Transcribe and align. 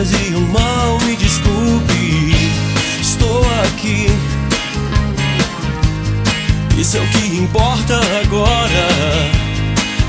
Coisas 0.00 0.28
iam 0.28 0.40
mal, 0.40 0.98
me 1.04 1.14
desculpe. 1.16 2.34
Estou 3.00 3.42
aqui, 3.64 4.06
isso 6.78 6.96
é 6.96 7.00
o 7.00 7.06
que 7.08 7.36
importa 7.36 8.00
agora. 8.24 8.88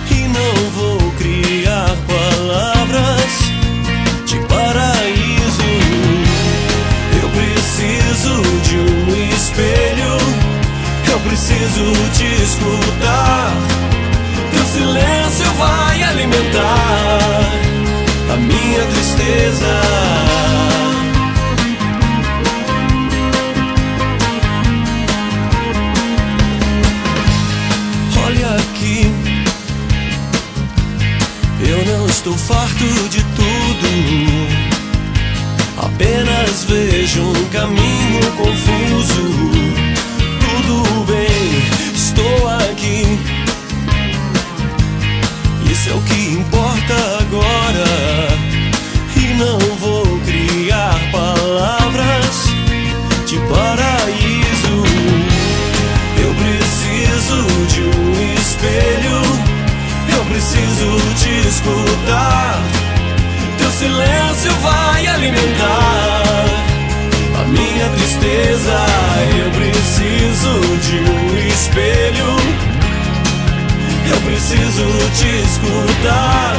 E 0.09 0.27
não 0.29 0.71
vou 0.71 1.11
criar 1.17 1.93
palavras 2.07 3.31
de 4.25 4.39
paraíso. 4.47 5.61
Eu 7.21 7.29
preciso 7.29 8.41
de 8.63 8.77
um 8.77 9.35
espelho. 9.35 10.17
Eu 11.11 11.19
preciso 11.19 11.91
te 12.13 12.43
escutar. 12.43 13.53
Teu 14.51 14.65
silêncio 14.65 15.53
vai 15.57 16.03
alimentar 16.03 17.60
a 18.31 18.37
minha 18.37 18.85
tristeza. 18.85 19.81
Olha 28.25 28.55
aqui, 28.55 29.11
eu 31.59 31.85
não 31.85 32.05
estou 32.07 32.37
farto 32.37 32.85
de 33.09 33.21
tudo. 33.35 34.61
Apenas 35.77 36.63
vejo 36.65 37.21
um 37.21 37.45
caminho 37.49 38.31
confuso. 38.37 39.23
Tudo 40.39 41.05
bem, 41.05 41.93
estou 41.93 42.47
aqui. 42.49 43.40
É 45.91 45.93
o 45.93 46.01
que 46.03 46.35
importa 46.35 46.93
agora. 47.19 47.83
E 49.13 49.33
não 49.33 49.59
vou 49.75 50.05
criar 50.21 50.97
palavras 51.11 52.45
de 53.27 53.37
paraíso. 53.39 54.85
Eu 56.17 56.33
preciso 56.35 57.45
de 57.67 57.81
um 57.81 58.33
espelho. 58.39 59.19
Eu 60.15 60.23
preciso 60.31 60.97
te 61.17 61.45
escutar. 61.49 62.57
Teu 63.57 63.71
silêncio 63.71 64.53
vai 64.61 65.07
alimentar 65.07 66.23
a 67.37 67.43
minha 67.49 67.89
tristeza. 67.89 68.77
Eu 69.43 69.51
preciso 69.51 70.53
de 70.87 70.99
um 71.11 71.47
espelho. 71.49 72.10
Eu 74.11 74.21
preciso 74.21 74.85
te 75.17 75.29
escutar. 75.45 76.55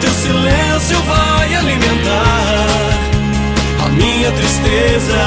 Teu 0.00 0.10
silêncio 0.10 1.02
vai 1.02 1.54
alimentar 1.54 2.66
a 3.84 3.88
minha 3.88 4.30
tristeza. 4.32 5.18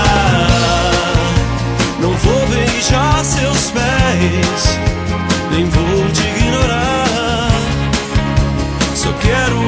Não 2.00 2.14
vou 2.14 2.48
beijar 2.48 3.26
seus 3.26 3.72
pés, 3.72 4.80
nem 5.52 5.66
vou 5.66 6.12
te 6.12 6.22
ignorar. 6.22 7.52
Só 8.96 9.12
quero 9.14 9.67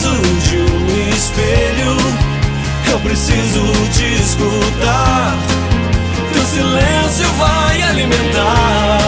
preciso 0.00 0.22
de 0.48 0.56
um 0.56 1.14
espelho. 1.14 1.96
Eu 2.90 2.98
preciso 3.00 3.60
te 3.92 4.14
escutar. 4.14 5.36
Teu 6.32 6.42
silêncio 6.42 7.30
vai 7.34 7.82
alimentar 7.82 8.98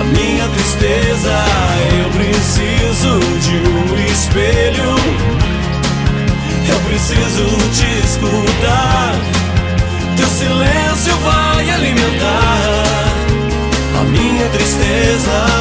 a 0.00 0.04
minha 0.04 0.48
tristeza. 0.48 1.34
Eu 2.02 2.10
preciso 2.10 3.20
de 3.40 3.56
um 3.68 4.12
espelho. 4.12 4.94
Eu 6.66 6.80
preciso 6.88 7.44
te 7.72 8.06
escutar. 8.06 9.14
Teu 10.16 10.28
silêncio 10.28 11.16
vai 11.18 11.70
alimentar 11.70 12.84
a 14.00 14.04
minha 14.04 14.48
tristeza. 14.48 15.53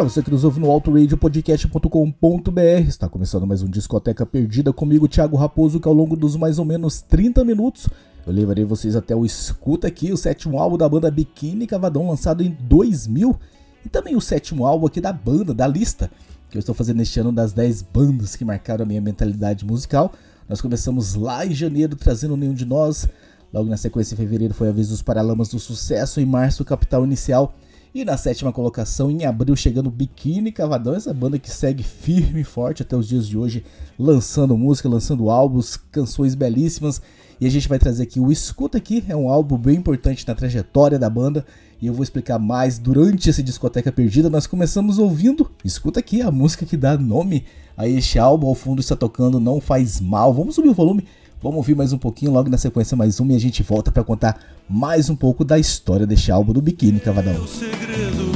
Para 0.00 0.08
você 0.08 0.22
que 0.22 0.30
nos 0.30 0.44
ouve 0.44 0.58
no 0.58 0.70
autoradiopodcast.com.br, 0.70 2.88
está 2.88 3.06
começando 3.06 3.46
mais 3.46 3.62
um 3.62 3.68
Discoteca 3.68 4.24
Perdida 4.24 4.72
comigo, 4.72 5.06
Thiago 5.06 5.36
Raposo, 5.36 5.78
que 5.78 5.86
ao 5.86 5.92
longo 5.92 6.16
dos 6.16 6.36
mais 6.36 6.58
ou 6.58 6.64
menos 6.64 7.02
30 7.02 7.44
minutos 7.44 7.86
eu 8.26 8.32
levarei 8.32 8.64
vocês 8.64 8.96
até 8.96 9.14
o 9.14 9.26
Escuta 9.26 9.88
Aqui, 9.88 10.10
o 10.10 10.16
sétimo 10.16 10.58
álbum 10.58 10.78
da 10.78 10.88
banda 10.88 11.10
Biquíni 11.10 11.66
Cavadão, 11.66 12.08
lançado 12.08 12.42
em 12.42 12.56
2000, 12.62 13.38
e 13.84 13.90
também 13.90 14.16
o 14.16 14.22
sétimo 14.22 14.64
álbum 14.64 14.86
aqui 14.86 15.02
da 15.02 15.12
banda, 15.12 15.52
da 15.52 15.66
lista, 15.66 16.10
que 16.48 16.56
eu 16.56 16.60
estou 16.60 16.74
fazendo 16.74 17.02
este 17.02 17.20
ano 17.20 17.30
das 17.30 17.52
10 17.52 17.82
bandas 17.82 18.34
que 18.34 18.42
marcaram 18.42 18.84
a 18.84 18.88
minha 18.88 19.02
mentalidade 19.02 19.66
musical. 19.66 20.14
Nós 20.48 20.62
começamos 20.62 21.14
lá 21.14 21.44
em 21.44 21.52
janeiro 21.52 21.94
trazendo 21.94 22.38
Nenhum 22.38 22.54
de 22.54 22.64
Nós, 22.64 23.06
logo 23.52 23.68
na 23.68 23.76
sequência 23.76 24.14
em 24.14 24.16
fevereiro 24.16 24.54
foi 24.54 24.70
a 24.70 24.72
vez 24.72 24.88
dos 24.88 25.02
Paralamas 25.02 25.50
do 25.50 25.58
Sucesso, 25.58 26.22
em 26.22 26.24
março 26.24 26.64
Capital 26.64 27.04
Inicial, 27.04 27.54
e 27.92 28.04
na 28.04 28.16
sétima 28.16 28.52
colocação, 28.52 29.10
em 29.10 29.24
abril, 29.24 29.56
chegando 29.56 29.90
Biquíni 29.90 30.52
Cavadão, 30.52 30.94
essa 30.94 31.12
banda 31.12 31.38
que 31.40 31.50
segue 31.50 31.82
firme 31.82 32.42
e 32.42 32.44
forte 32.44 32.82
até 32.82 32.96
os 32.96 33.08
dias 33.08 33.26
de 33.26 33.36
hoje, 33.36 33.64
lançando 33.98 34.56
música, 34.56 34.88
lançando 34.88 35.28
álbuns, 35.28 35.76
canções 35.76 36.36
belíssimas. 36.36 37.02
E 37.40 37.46
a 37.46 37.50
gente 37.50 37.68
vai 37.68 37.78
trazer 37.78 38.04
aqui 38.04 38.20
o 38.20 38.30
Escuta 38.30 38.78
Aqui, 38.78 39.02
é 39.08 39.16
um 39.16 39.28
álbum 39.28 39.56
bem 39.56 39.76
importante 39.76 40.28
na 40.28 40.34
trajetória 40.34 40.98
da 40.98 41.10
banda. 41.10 41.44
E 41.80 41.86
eu 41.86 41.94
vou 41.94 42.02
explicar 42.02 42.38
mais 42.38 42.78
durante 42.78 43.28
esse 43.28 43.42
Discoteca 43.42 43.90
Perdida. 43.90 44.28
Nós 44.30 44.46
começamos 44.46 44.98
ouvindo, 44.98 45.50
escuta 45.64 45.98
aqui, 45.98 46.20
a 46.20 46.30
música 46.30 46.66
que 46.66 46.76
dá 46.76 46.96
nome 46.96 47.44
a 47.76 47.88
este 47.88 48.18
álbum. 48.18 48.46
Ao 48.46 48.54
fundo 48.54 48.80
está 48.80 48.94
tocando 48.94 49.40
Não 49.40 49.60
Faz 49.60 50.00
Mal. 50.00 50.32
Vamos 50.34 50.54
subir 50.54 50.68
o 50.68 50.74
volume, 50.74 51.06
vamos 51.42 51.58
ouvir 51.58 51.74
mais 51.74 51.92
um 51.92 51.98
pouquinho, 51.98 52.32
logo 52.32 52.48
na 52.48 52.58
sequência 52.58 52.96
mais 52.96 53.18
uma. 53.20 53.32
E 53.32 53.36
a 53.36 53.40
gente 53.40 53.62
volta 53.62 53.90
para 53.90 54.04
contar 54.04 54.38
mais 54.68 55.08
um 55.10 55.16
pouco 55.16 55.44
da 55.44 55.58
história 55.58 56.06
deste 56.06 56.30
álbum 56.30 56.52
do 56.52 56.60
Biquíni 56.60 57.00
Cavadão. 57.00 57.46
Segredo 57.46 58.30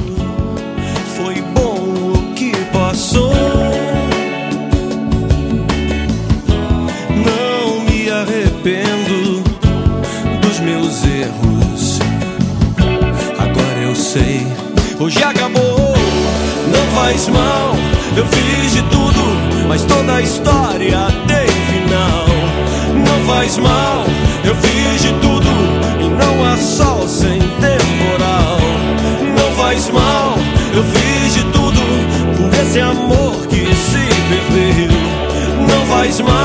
foi 1.15 1.41
bom 1.53 2.13
o 2.13 2.33
que 2.33 2.51
passou. 2.73 3.31
Não 7.25 7.85
me 7.85 8.09
arrependo 8.09 9.43
dos 10.41 10.59
meus 10.59 11.03
erros. 11.03 11.99
Agora 13.37 13.79
eu 13.81 13.95
sei, 13.95 14.45
hoje 14.99 15.23
acabou. 15.23 15.95
Não 16.71 16.95
faz 16.95 17.29
mal, 17.29 17.75
eu 18.17 18.25
fiz 18.25 18.73
de 18.73 18.81
tudo, 18.89 19.67
mas 19.67 19.83
toda 19.83 20.15
a 20.15 20.21
história 20.21 20.97
tem 21.27 21.54
faz 23.45 23.57
mal. 23.59 24.03
Eu 24.43 24.55
fiz 24.55 25.01
de 25.03 25.13
tudo 25.19 25.47
e 25.99 26.09
não 26.09 26.45
há 26.45 26.57
sol 26.57 27.07
sem 27.07 27.39
temporal. 27.39 28.57
Não 29.37 29.55
faz 29.55 29.89
mal, 29.91 30.35
eu 30.73 30.83
fiz 30.83 31.35
de 31.35 31.43
tudo 31.51 31.81
por 32.37 32.51
esse 32.59 32.79
amor 32.79 33.45
que 33.47 33.65
se 33.75 33.99
perdeu. 34.29 34.89
Não 35.67 35.85
faz 35.85 36.19
mal. 36.21 36.44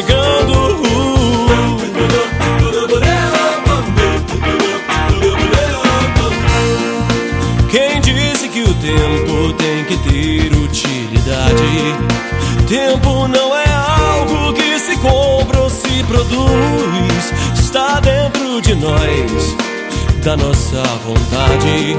chegando. 0.00 0.80
Quem 7.70 8.00
disse 8.00 8.48
que 8.48 8.62
o 8.62 8.74
tempo 8.74 9.52
tem 9.54 9.84
que 9.84 9.96
ter 9.98 10.52
utilidade? 10.56 11.94
Tempo 12.66 13.28
não 13.28 13.54
é 13.54 13.64
algo 13.72 14.52
que 14.54 14.78
se 14.78 14.96
compra 14.98 15.60
ou 15.60 15.70
se 15.70 16.02
produz. 16.04 17.32
Está 17.58 18.00
dentro 18.00 18.60
de 18.62 18.74
nós, 18.74 19.56
da 20.24 20.36
nossa 20.36 20.82
vontade. 21.04 21.96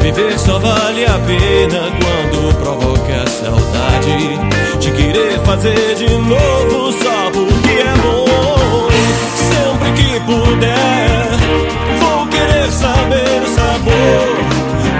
Viver 0.00 0.38
só 0.38 0.58
vale 0.58 1.04
a 1.04 1.18
pena 1.18 1.80
quando 2.00 2.54
provoca 2.56 3.24
saudade. 3.28 4.52
Te 4.80 4.90
querer 4.90 5.38
fazer 5.44 5.94
de 5.94 6.08
novo 6.18 6.92
só 6.92 7.21
algo 7.32 7.46
que 7.62 7.78
é 7.78 7.94
bom. 8.02 8.88
Sempre 9.34 9.92
que 9.92 10.20
puder, 10.20 11.28
vou 11.98 12.26
querer 12.26 12.70
saber 12.70 13.42
o 13.42 13.48
sabor 13.48 14.36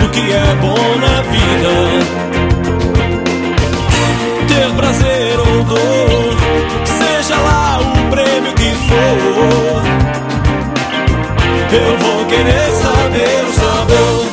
do 0.01 0.09
que 0.11 0.33
é 0.33 0.55
bom 0.61 0.97
na 0.99 1.23
vida. 1.31 1.73
Ter 4.49 4.71
prazer 4.75 5.39
ou 5.39 5.65
dor, 5.65 6.37
seja 6.85 7.37
lá 7.37 7.81
o 7.81 8.11
prêmio 8.11 8.53
que 8.55 8.73
for, 8.89 9.83
eu 11.73 11.99
vou 11.99 12.27
querer 12.27 12.71
saber 12.73 13.45
o 13.49 13.53
sabor. 13.53 14.32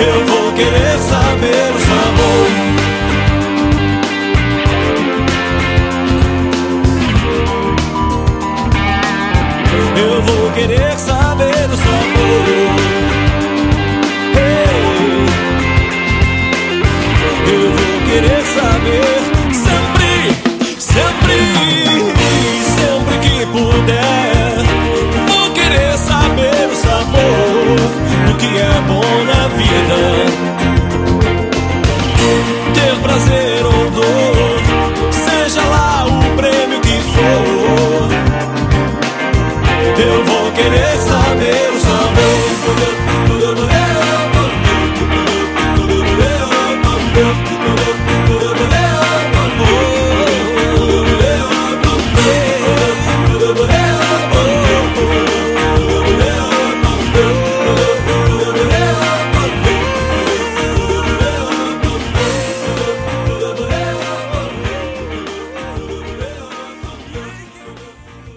Eu 0.00 0.24
vou 0.24 0.52
querer 0.54 0.98
saber 0.98 1.74
o 1.76 1.80
sabor. 1.80 2.79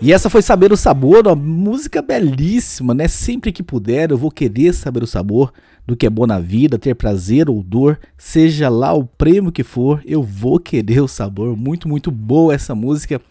E 0.06 0.12
essa 0.12 0.30
foi 0.30 0.42
Saber 0.42 0.74
o 0.74 0.76
Sabor, 0.76 1.26
uma 1.26 1.34
música 1.34 2.02
belíssima, 2.02 2.94
né? 2.94 3.08
Sempre 3.08 3.54
que 3.54 3.64
puder, 3.64 4.12
eu 4.12 4.18
vou 4.18 4.30
querer 4.30 4.74
saber 4.74 5.02
o 5.02 5.08
sabor 5.08 5.54
do 5.88 5.96
que 5.96 6.06
é 6.06 6.10
bom 6.10 6.28
na 6.28 6.42
vida, 6.42 6.78
ter 6.78 6.94
prazer 6.94 7.50
ou 7.50 7.64
dor, 7.64 7.98
seja 8.18 8.68
lá 8.68 8.92
o 8.92 9.06
prêmio 9.06 9.50
que 9.50 9.64
for, 9.64 10.02
eu 10.06 10.22
vou 10.22 10.60
querer 10.60 11.00
o 11.00 11.08
sabor. 11.08 11.56
Muito, 11.56 11.88
muito 11.88 12.12
boa 12.12 12.54
essa 12.54 12.76
música. 12.76 13.22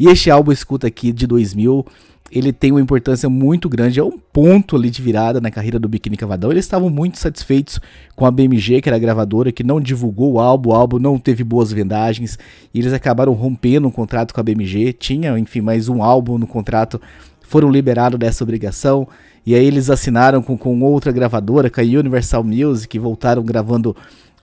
E 0.00 0.08
este 0.08 0.28
álbum 0.28 0.50
escuta 0.50 0.88
aqui 0.88 1.12
de 1.12 1.28
2000 1.28 1.86
ele 2.30 2.52
tem 2.52 2.72
uma 2.72 2.80
importância 2.80 3.28
muito 3.28 3.68
grande, 3.68 4.00
é 4.00 4.04
um 4.04 4.18
ponto 4.18 4.76
ali 4.76 4.90
de 4.90 5.00
virada 5.00 5.40
na 5.40 5.50
carreira 5.50 5.78
do 5.78 5.88
Biquíni 5.88 6.16
Cavadão. 6.16 6.50
Eles 6.50 6.64
estavam 6.64 6.90
muito 6.90 7.18
satisfeitos 7.18 7.80
com 8.14 8.26
a 8.26 8.30
BMG, 8.30 8.80
que 8.80 8.88
era 8.88 8.96
a 8.96 9.00
gravadora, 9.00 9.52
que 9.52 9.62
não 9.62 9.80
divulgou 9.80 10.32
o 10.32 10.40
álbum, 10.40 10.70
o 10.70 10.74
álbum 10.74 10.98
não 10.98 11.18
teve 11.18 11.44
boas 11.44 11.72
vendagens, 11.72 12.38
e 12.74 12.80
eles 12.80 12.92
acabaram 12.92 13.32
rompendo 13.32 13.86
um 13.86 13.90
contrato 13.90 14.34
com 14.34 14.40
a 14.40 14.42
BMG. 14.42 14.92
Tinha, 14.92 15.38
enfim, 15.38 15.60
mais 15.60 15.88
um 15.88 16.02
álbum 16.02 16.36
no 16.36 16.46
contrato, 16.46 17.00
foram 17.42 17.70
liberados 17.70 18.18
dessa 18.18 18.42
obrigação, 18.42 19.06
e 19.44 19.54
aí 19.54 19.64
eles 19.64 19.88
assinaram 19.88 20.42
com, 20.42 20.58
com 20.58 20.82
outra 20.82 21.12
gravadora, 21.12 21.70
com 21.70 21.80
a 21.80 21.84
Universal 21.84 22.42
Music, 22.42 22.96
e 22.96 23.00
voltaram 23.00 23.44
gravando 23.44 23.96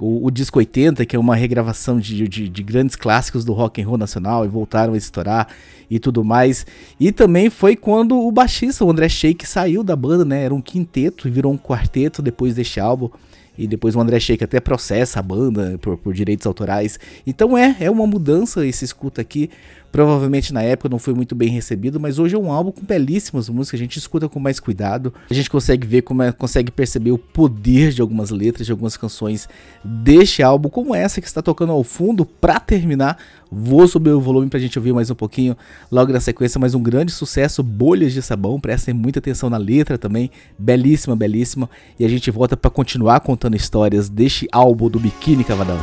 o, 0.03 0.27
o, 0.27 0.29
disco 0.29 0.59
80, 0.59 1.05
que 1.05 1.15
é 1.15 1.19
uma 1.19 1.33
regravação 1.33 1.97
de, 1.97 2.27
de, 2.27 2.49
de, 2.49 2.63
grandes 2.63 2.95
clássicos 2.97 3.45
do 3.45 3.53
rock 3.53 3.81
and 3.81 3.87
roll 3.87 3.97
nacional 3.97 4.43
e 4.43 4.49
voltaram 4.49 4.93
a 4.93 4.97
estourar 4.97 5.47
e 5.89 5.97
tudo 5.97 6.25
mais. 6.25 6.65
E 6.99 7.09
também 7.13 7.49
foi 7.49 7.77
quando 7.77 8.19
o 8.19 8.29
baixista, 8.29 8.83
o 8.83 8.91
André 8.91 9.07
Sheik, 9.07 9.47
saiu 9.47 9.81
da 9.81 9.95
banda, 9.95 10.25
né? 10.25 10.43
Era 10.43 10.53
um 10.53 10.61
quinteto 10.61 11.25
e 11.25 11.31
virou 11.31 11.53
um 11.53 11.57
quarteto 11.57 12.21
depois 12.21 12.53
deste 12.55 12.81
álbum. 12.81 13.09
E 13.57 13.65
depois 13.65 13.95
o 13.95 14.01
André 14.01 14.19
Sheik 14.19 14.43
até 14.43 14.59
processa 14.59 15.19
a 15.19 15.21
banda 15.21 15.77
por, 15.81 15.97
por 15.97 16.13
direitos 16.13 16.45
autorais. 16.45 16.99
Então 17.25 17.57
é, 17.57 17.77
é 17.79 17.89
uma 17.89 18.05
mudança 18.05 18.65
esse 18.65 18.83
escuta 18.83 19.21
aqui. 19.21 19.49
Provavelmente 19.93 20.51
na 20.51 20.63
época 20.63 20.89
não 20.89 20.97
foi 20.97 21.13
muito 21.13 21.35
bem 21.35 21.49
recebido, 21.49 21.99
mas 21.99 22.17
hoje 22.17 22.33
é 22.33 22.37
um 22.39 22.51
álbum 22.51 22.71
com 22.71 22.83
belíssimas 22.83 23.47
músicas, 23.47 23.79
a 23.79 23.83
gente 23.83 23.99
escuta 23.99 24.27
com 24.27 24.39
mais 24.39 24.59
cuidado, 24.59 25.13
a 25.29 25.33
gente 25.35 25.51
consegue 25.51 25.85
ver 25.85 26.01
como 26.01 26.23
é, 26.23 26.31
consegue 26.31 26.71
perceber 26.71 27.11
o 27.11 27.17
poder 27.19 27.91
de 27.91 28.01
algumas 28.01 28.31
letras, 28.31 28.65
de 28.65 28.71
algumas 28.71 28.97
canções 28.97 29.47
deste 29.83 30.41
álbum, 30.41 30.67
como 30.67 30.95
essa 30.95 31.21
que 31.21 31.27
está 31.27 31.43
tocando 31.43 31.73
ao 31.73 31.83
fundo 31.83 32.25
para 32.25 32.59
terminar. 32.59 33.19
Vou 33.51 33.87
subir 33.87 34.09
o 34.09 34.19
volume 34.19 34.49
pra 34.49 34.59
gente 34.59 34.79
ouvir 34.79 34.93
mais 34.93 35.11
um 35.11 35.15
pouquinho 35.15 35.55
logo 35.91 36.11
na 36.11 36.19
sequência, 36.19 36.59
mais 36.59 36.73
um 36.73 36.81
grande 36.81 37.11
sucesso, 37.11 37.61
Bolhas 37.61 38.13
de 38.13 38.21
Sabão, 38.23 38.59
prestem 38.59 38.95
muita 38.95 39.19
atenção 39.19 39.47
na 39.47 39.57
letra 39.57 39.95
também, 39.95 40.31
belíssima, 40.57 41.15
belíssima, 41.15 41.69
e 41.99 42.03
a 42.03 42.09
gente 42.09 42.31
volta 42.31 42.57
para 42.57 42.71
continuar 42.71 43.19
contando 43.19 43.55
histórias 43.55 44.09
deste 44.09 44.47
álbum 44.51 44.89
do 44.89 44.99
Biquíni 44.99 45.43
Cavadão. 45.43 45.77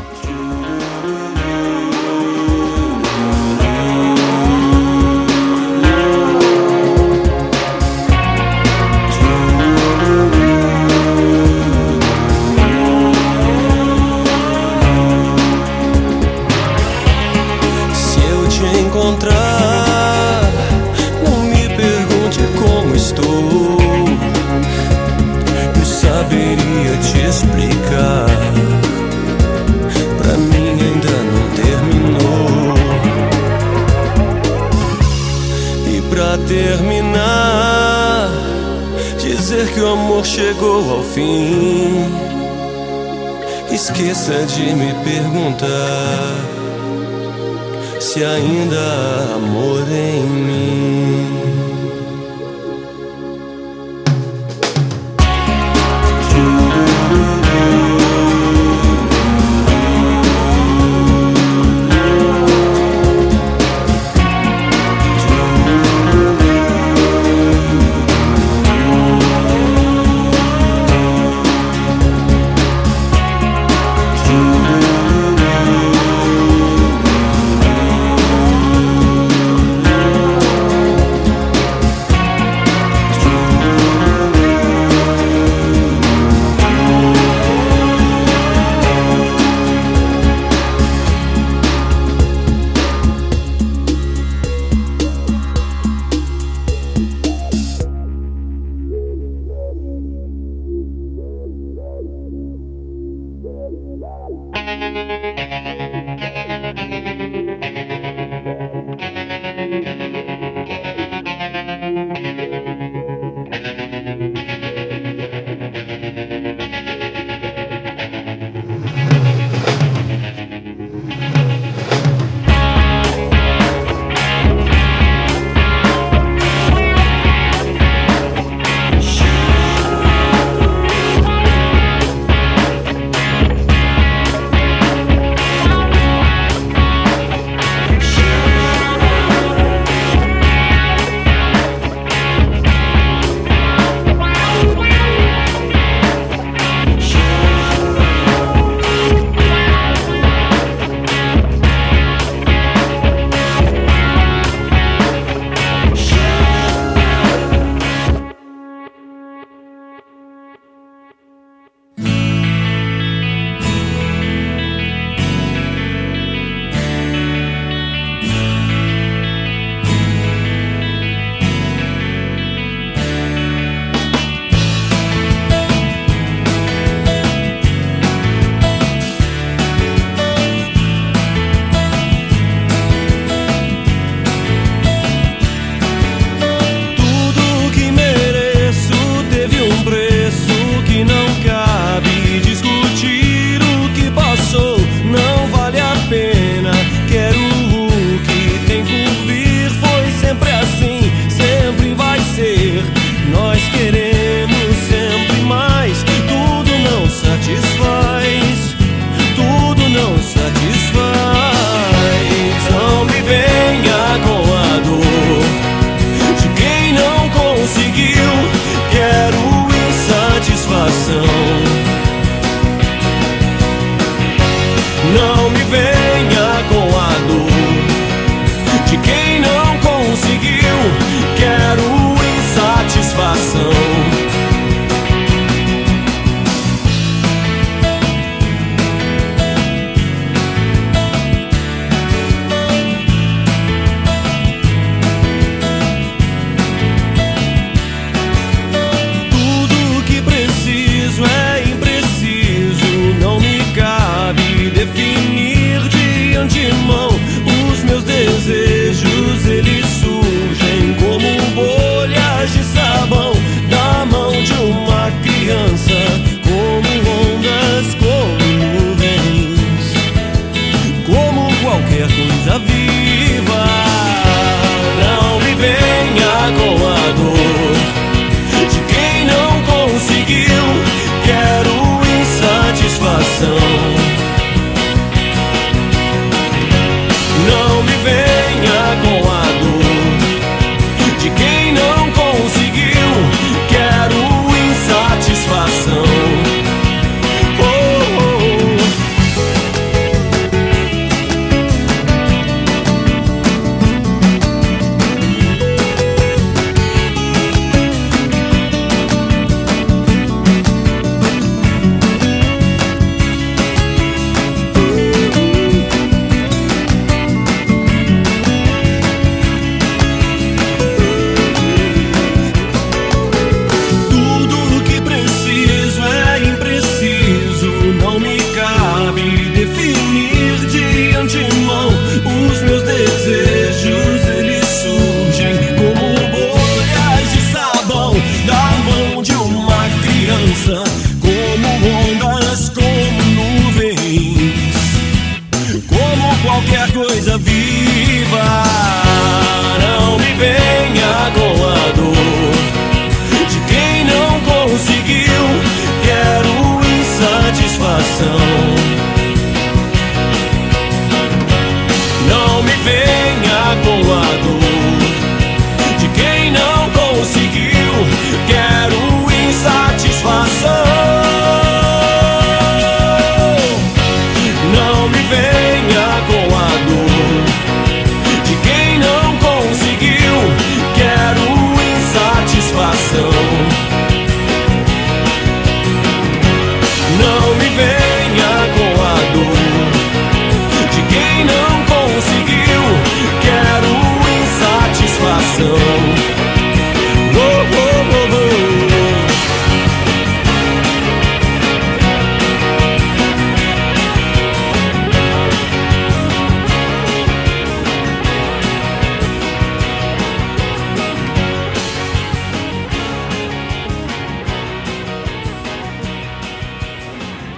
magoado 363.71 364.60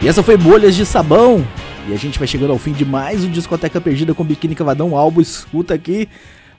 E 0.03 0.09
essa 0.09 0.21
foi 0.21 0.37
Bolhas 0.37 0.75
de 0.75 0.85
Sabão. 0.85 1.47
E 1.88 1.95
a 1.95 1.97
gente 1.97 2.19
vai 2.19 2.27
chegando 2.27 2.51
ao 2.51 2.59
fim 2.59 2.73
de 2.73 2.85
mais 2.85 3.23
um 3.23 3.31
Discoteca 3.31 3.81
Perdida 3.81 4.12
com 4.12 4.25
Biquíni 4.25 4.53
Cavadão, 4.53 4.97
álbum 4.97 5.21
escuta 5.21 5.75
aqui. 5.75 6.09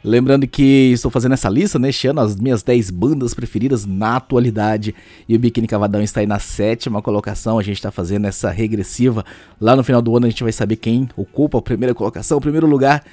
Lembrando 0.01 0.47
que 0.47 0.93
estou 0.93 1.11
fazendo 1.11 1.33
essa 1.33 1.49
lista 1.49 1.77
neste 1.77 2.07
né, 2.07 2.11
ano, 2.11 2.21
as 2.21 2.39
minhas 2.39 2.63
10 2.63 2.89
bandas 2.89 3.33
preferidas 3.33 3.85
na 3.85 4.15
atualidade. 4.15 4.95
E 5.27 5.35
o 5.35 5.39
Biquíni 5.39 5.67
Cavadão 5.67 6.01
está 6.01 6.21
aí 6.21 6.25
na 6.25 6.39
sétima 6.39 7.01
colocação. 7.01 7.59
A 7.59 7.63
gente 7.63 7.75
está 7.75 7.91
fazendo 7.91 8.27
essa 8.27 8.49
regressiva. 8.49 9.25
Lá 9.59 9.75
no 9.75 9.83
final 9.83 10.01
do 10.01 10.15
ano 10.15 10.25
a 10.25 10.29
gente 10.29 10.41
vai 10.41 10.53
saber 10.53 10.77
quem 10.77 11.09
ocupa 11.17 11.57
a 11.57 11.61
primeira 11.61 11.93
colocação, 11.93 12.37
o 12.37 12.41
primeiro 12.41 12.65
lugar. 12.65 13.03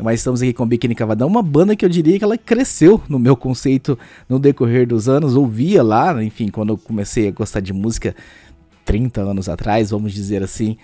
Mas 0.00 0.20
estamos 0.20 0.40
aqui 0.40 0.52
com 0.52 0.62
o 0.62 0.66
Biquíni 0.66 0.94
Cavadão, 0.94 1.26
uma 1.26 1.42
banda 1.42 1.74
que 1.74 1.84
eu 1.84 1.88
diria 1.88 2.18
que 2.18 2.24
ela 2.24 2.38
cresceu 2.38 3.02
no 3.08 3.18
meu 3.18 3.36
conceito 3.36 3.98
no 4.28 4.38
decorrer 4.38 4.86
dos 4.86 5.08
anos. 5.08 5.34
Ouvia 5.34 5.82
lá, 5.82 6.22
enfim, 6.22 6.48
quando 6.48 6.70
eu 6.72 6.78
comecei 6.78 7.26
a 7.26 7.30
gostar 7.32 7.58
de 7.58 7.72
música 7.72 8.14
30 8.84 9.20
anos 9.20 9.48
atrás, 9.48 9.90
vamos 9.90 10.12
dizer 10.12 10.42
assim. 10.42 10.76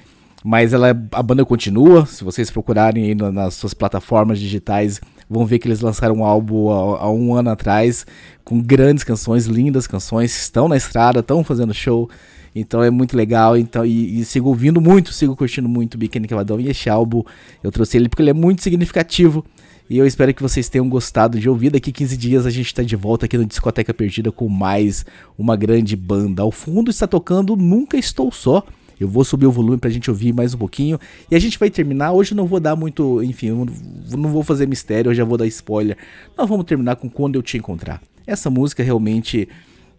Mas 0.44 0.72
ela, 0.72 0.90
a 1.12 1.22
banda 1.22 1.44
continua. 1.44 2.06
Se 2.06 2.22
vocês 2.22 2.50
procurarem 2.50 3.04
aí 3.04 3.14
nas 3.14 3.54
suas 3.54 3.74
plataformas 3.74 4.38
digitais, 4.38 5.00
vão 5.28 5.44
ver 5.44 5.58
que 5.58 5.66
eles 5.66 5.80
lançaram 5.80 6.16
um 6.16 6.24
álbum 6.24 6.70
há, 6.70 7.02
há 7.02 7.10
um 7.10 7.34
ano 7.34 7.50
atrás 7.50 8.06
com 8.44 8.60
grandes 8.60 9.04
canções, 9.04 9.46
lindas 9.46 9.86
canções. 9.86 10.34
Estão 10.40 10.68
na 10.68 10.76
estrada, 10.76 11.20
estão 11.20 11.42
fazendo 11.42 11.74
show. 11.74 12.08
Então 12.54 12.82
é 12.82 12.90
muito 12.90 13.16
legal. 13.16 13.56
Então, 13.56 13.84
e, 13.84 14.20
e, 14.20 14.24
sigo 14.24 14.48
ouvindo 14.48 14.80
muito, 14.80 15.12
sigo 15.12 15.36
curtindo 15.36 15.68
muito 15.68 15.94
o 15.94 15.98
Biquíni 15.98 16.28
Cavadão. 16.28 16.60
E 16.60 16.68
este 16.68 16.88
álbum 16.88 17.22
eu 17.62 17.72
trouxe 17.72 17.96
ele 17.96 18.08
porque 18.08 18.22
ele 18.22 18.30
é 18.30 18.34
muito 18.34 18.62
significativo. 18.62 19.44
E 19.90 19.96
eu 19.96 20.06
espero 20.06 20.34
que 20.34 20.42
vocês 20.42 20.68
tenham 20.68 20.86
gostado 20.86 21.40
de 21.40 21.48
ouvir. 21.48 21.70
Daqui 21.70 21.90
15 21.90 22.16
dias 22.16 22.44
a 22.44 22.50
gente 22.50 22.66
está 22.66 22.82
de 22.82 22.94
volta 22.94 23.24
aqui 23.24 23.38
no 23.38 23.46
Discoteca 23.46 23.94
Perdida 23.94 24.30
com 24.30 24.46
mais 24.46 25.06
uma 25.38 25.56
grande 25.56 25.96
banda. 25.96 26.42
Ao 26.42 26.50
fundo 26.50 26.90
está 26.90 27.06
tocando 27.06 27.56
Nunca 27.56 27.96
Estou 27.96 28.30
Só. 28.30 28.62
Eu 29.00 29.08
vou 29.08 29.24
subir 29.24 29.46
o 29.46 29.52
volume 29.52 29.78
pra 29.78 29.88
gente 29.88 30.10
ouvir 30.10 30.34
mais 30.34 30.52
um 30.52 30.58
pouquinho. 30.58 31.00
E 31.30 31.34
a 31.34 31.38
gente 31.38 31.58
vai 31.58 31.70
terminar. 31.70 32.12
Hoje 32.12 32.34
não 32.34 32.46
vou 32.46 32.60
dar 32.60 32.76
muito. 32.76 33.22
Enfim, 33.22 33.66
não 34.10 34.30
vou 34.30 34.42
fazer 34.42 34.68
mistério, 34.68 35.10
eu 35.10 35.14
já 35.14 35.24
vou 35.24 35.38
dar 35.38 35.46
spoiler. 35.46 35.96
Nós 36.36 36.46
vamos 36.46 36.66
terminar 36.66 36.96
com 36.96 37.08
Quando 37.08 37.36
Eu 37.36 37.42
Te 37.42 37.56
Encontrar. 37.56 38.02
Essa 38.26 38.50
música 38.50 38.82
realmente. 38.82 39.48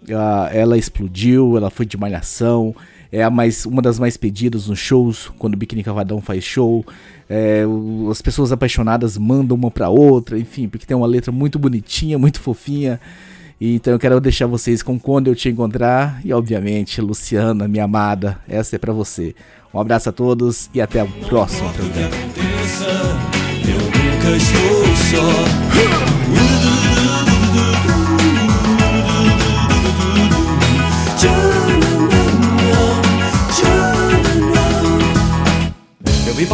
Uh, 0.03 0.47
ela 0.53 0.77
explodiu, 0.77 1.57
ela 1.57 1.69
foi 1.69 1.85
de 1.85 1.97
malhação 1.97 2.73
é 3.11 3.23
a 3.23 3.29
mais, 3.29 3.65
uma 3.65 3.81
das 3.81 3.97
mais 3.97 4.17
pedidas 4.17 4.67
nos 4.67 4.79
shows, 4.79 5.31
quando 5.39 5.55
o 5.55 5.57
Biquíni 5.57 5.83
Cavadão 5.83 6.21
faz 6.21 6.43
show. 6.43 6.85
É, 7.29 7.63
as 8.09 8.21
pessoas 8.21 8.51
apaixonadas 8.51 9.17
mandam 9.17 9.57
uma 9.57 9.71
pra 9.71 9.89
outra, 9.89 10.37
enfim, 10.37 10.67
porque 10.67 10.85
tem 10.85 10.95
uma 10.95 11.07
letra 11.07 11.31
muito 11.31 11.57
bonitinha, 11.57 12.17
muito 12.17 12.39
fofinha. 12.39 12.99
Então 13.61 13.91
eu 13.91 13.99
quero 13.99 14.21
deixar 14.21 14.47
vocês 14.47 14.81
com 14.81 14.97
quando 14.99 15.27
eu 15.27 15.35
te 15.35 15.49
encontrar. 15.49 16.21
E 16.23 16.31
obviamente, 16.31 17.01
Luciana, 17.01 17.67
minha 17.67 17.83
amada, 17.83 18.39
essa 18.47 18.75
é 18.75 18.79
para 18.79 18.93
você. 18.93 19.35
Um 19.73 19.79
abraço 19.79 20.09
a 20.09 20.11
todos 20.11 20.69
e 20.73 20.79
até 20.79 21.03
próximo 21.27 21.71
programa. 21.73 22.15
Eu 23.67 23.77
nunca 23.77 24.37
estou 24.37 24.85
só. 24.95 25.49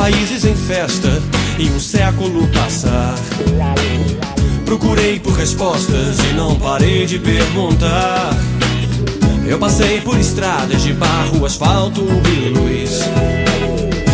Países 0.06 0.46
em 0.46 0.56
festa 0.56 1.10
e 1.58 1.68
um 1.68 1.80
século 1.80 2.48
passar. 2.50 3.16
Procurei 4.64 5.20
por 5.20 5.34
respostas 5.34 6.20
e 6.30 6.34
não 6.34 6.60
parei 6.60 7.08
de 7.08 7.18
perguntar. 7.18 8.30
Eu 9.48 9.58
passei 9.58 10.02
por 10.02 10.20
estradas 10.20 10.84
de 10.84 10.94
barro, 10.94 11.44
asfalto 11.44 12.06
e 12.30 12.50
luz. 12.50 13.02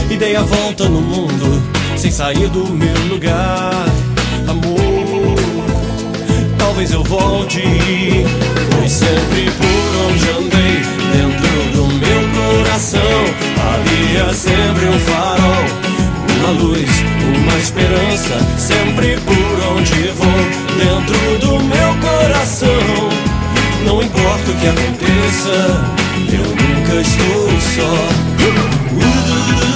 E 0.09 0.15
dei 0.15 0.33
a 0.37 0.43
volta 0.43 0.87
no 0.87 1.01
mundo 1.01 1.61
sem 1.97 2.09
sair 2.09 2.47
do 2.47 2.69
meu 2.69 3.07
lugar. 3.09 3.85
Amor, 4.47 5.35
talvez 6.57 6.91
eu 6.91 7.03
volte. 7.03 7.63
Pois 8.77 8.91
sempre 8.93 9.51
por 9.57 10.05
onde 10.07 10.29
andei, 10.29 10.77
dentro 11.11 11.71
do 11.75 11.87
meu 11.87 12.63
coração 12.63 13.51
Havia 13.73 14.33
sempre 14.33 14.85
um 14.87 14.99
farol, 14.99 15.63
uma 16.41 16.49
luz, 16.51 16.89
uma 17.23 17.57
esperança, 17.57 18.39
sempre 18.57 19.17
por 19.17 19.77
onde 19.77 20.07
vou, 20.15 20.27
dentro 20.77 21.39
do 21.39 21.63
meu 21.63 21.95
coração. 22.01 23.09
Não 23.85 24.01
importa 24.01 24.51
o 24.51 24.55
que 24.55 24.67
aconteça, 24.67 25.85
eu 26.33 26.45
nunca 26.49 27.01
estou 27.01 27.49
só. 27.61 28.31
sempre 28.41 29.70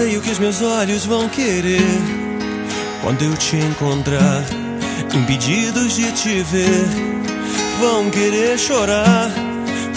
sei 0.00 0.16
o 0.16 0.22
que 0.22 0.30
os 0.30 0.38
meus 0.38 0.62
olhos 0.62 1.04
vão 1.04 1.28
querer 1.28 2.00
quando 3.02 3.22
eu 3.22 3.36
te 3.36 3.56
encontrar. 3.56 4.42
Impedidos 5.14 5.96
de 5.96 6.10
te 6.12 6.42
ver, 6.42 6.86
vão 7.78 8.08
querer 8.08 8.58
chorar. 8.58 9.30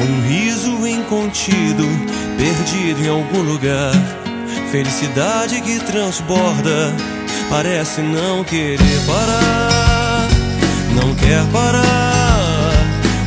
Um 0.02 0.28
riso 0.28 0.86
incontido, 0.86 1.86
perdido 2.38 3.02
em 3.06 3.08
algum 3.08 3.44
lugar. 3.44 3.94
Felicidade 4.72 5.62
que 5.62 5.80
transborda, 5.80 6.94
parece 7.50 8.02
não 8.02 8.44
querer 8.44 9.00
parar. 9.08 10.28
Não 10.96 11.16
quer 11.16 11.46
parar, 11.54 12.74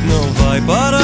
não 0.07 0.31
vai 0.33 0.61
parar. 0.61 0.96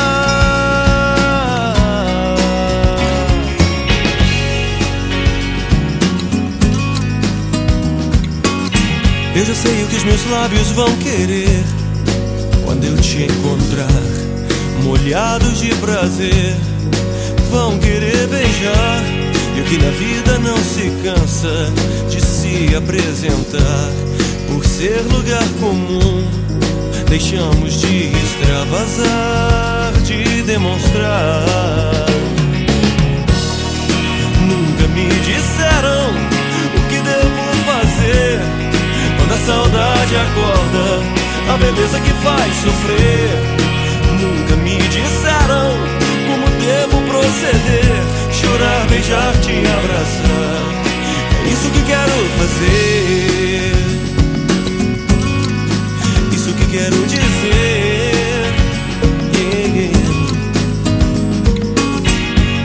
Eu 9.35 9.43
já 9.43 9.55
sei 9.55 9.83
o 9.83 9.87
que 9.87 9.95
os 9.95 10.03
meus 10.03 10.29
lábios 10.29 10.67
vão 10.71 10.95
querer 10.97 11.63
quando 12.63 12.83
eu 12.83 12.95
te 12.97 13.23
encontrar, 13.23 13.87
molhados 14.83 15.59
de 15.59 15.73
prazer, 15.75 16.55
vão 17.51 17.79
querer 17.79 18.27
beijar. 18.27 19.03
E 19.55 19.61
o 19.61 19.63
que 19.63 19.77
na 19.77 19.89
vida 19.91 20.39
não 20.39 20.57
se 20.57 20.91
cansa 21.03 21.71
de 22.09 22.21
se 22.21 22.75
apresentar, 22.75 23.91
por 24.47 24.63
ser 24.65 25.01
lugar 25.11 25.47
comum, 25.59 26.23
deixamos 27.09 27.81
de 27.81 28.11
extravasar, 28.11 29.93
de 30.05 30.43
demonstrar. 30.43 31.45
Nunca 34.47 34.87
me 34.89 35.07
disseram 35.07 36.33
saudade 39.37 40.15
acorda, 40.15 41.03
a 41.53 41.57
beleza 41.57 41.99
que 41.99 42.13
faz 42.23 42.55
sofrer. 42.55 43.29
Nunca 44.21 44.55
me 44.57 44.77
disseram 44.77 45.71
como 46.27 46.45
devo 46.61 47.01
proceder. 47.09 48.03
Chorar, 48.31 48.87
beijar, 48.87 49.33
te 49.41 49.51
abraçar. 49.51 50.83
É 51.45 51.49
isso 51.49 51.69
que 51.69 51.81
quero 51.83 52.15
fazer. 52.37 53.73
Isso 56.31 56.53
que 56.53 56.65
quero 56.67 57.05
dizer. 57.07 58.13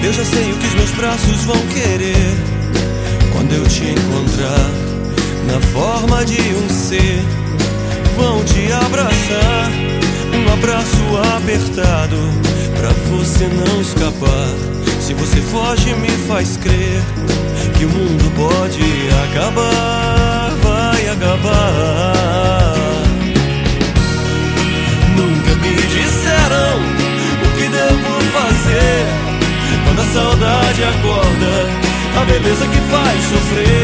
Eu 0.03 0.13
já 0.13 0.25
sei 0.25 0.53
o 0.53 0.57
que 0.57 0.67
os 0.67 0.75
meus 0.75 0.91
braços 0.93 1.45
vão 1.45 1.61
querer 1.69 2.35
quando 3.33 3.53
eu 3.53 3.67
te 3.69 3.85
encontrar 3.85 4.78
na 5.49 5.61
forma 5.73 6.25
de 6.25 6.41
um 6.55 6.69
ser. 6.69 7.25
Vão 8.17 8.45
te 8.45 8.71
abraçar, 8.73 9.71
um 10.35 10.53
abraço 10.53 11.03
apertado 11.37 12.17
pra 12.79 12.91
você 13.11 13.49
não 13.49 13.81
escapar. 13.81 14.49
Se 15.01 15.15
você 15.15 15.41
foge, 15.41 15.95
me 15.95 16.11
faz 16.29 16.57
crer 16.59 17.03
que 17.79 17.85
o 17.85 17.89
mundo 17.89 18.31
pode 18.37 18.83
acabar, 19.25 20.51
vai 20.63 21.09
acabar. 21.09 22.15
Nunca 25.17 25.55
me 25.63 25.75
disseram 25.75 26.81
o 27.43 27.49
que 27.57 27.69
devo 27.69 28.21
fazer 28.33 29.07
quando 29.85 30.01
a 30.01 30.13
saudade 30.13 30.85
acorda, 30.85 31.53
a 32.21 32.25
beleza 32.25 32.67
que 32.67 32.81
faz 32.91 33.23
sofrer. 33.23 33.78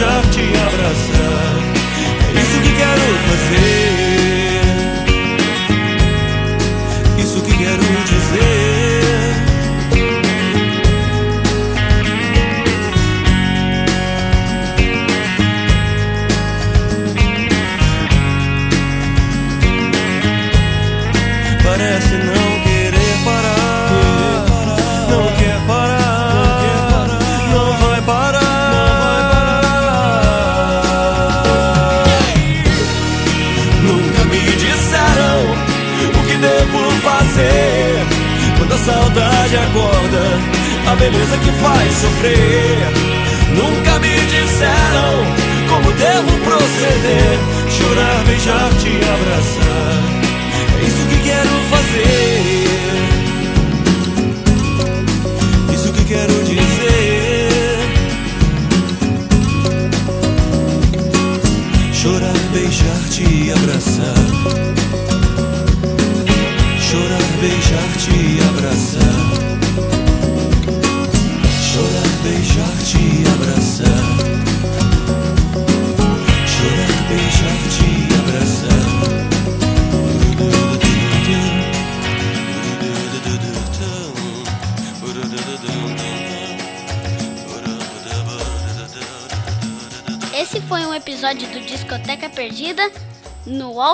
Beijar, 0.00 0.22
te 0.30 0.40
abraçar. 0.40 1.58
É 2.34 2.40
isso 2.40 2.60
que 2.62 2.72
quero 2.74 3.00
fazer. 3.28 3.69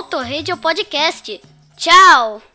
Auto 0.06 0.22
Radio 0.22 0.56
Podcast. 0.56 1.40
Tchau! 1.76 2.46